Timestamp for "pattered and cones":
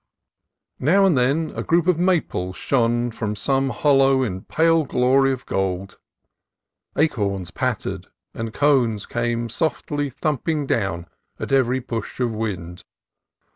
7.51-9.05